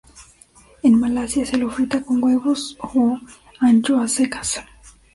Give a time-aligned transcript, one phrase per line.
[0.81, 3.19] En Malasia se lo frita con huevos o
[3.59, 4.59] anchoas secas.